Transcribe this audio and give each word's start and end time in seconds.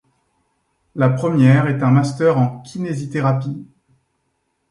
La 0.95 1.09
première 1.11 1.67
est 1.67 1.83
un 1.83 1.91
master 1.91 2.39
en 2.39 2.61
kinésithérapie. 2.63 3.67